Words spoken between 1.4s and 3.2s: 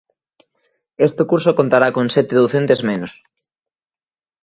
contará con sete docentes menos.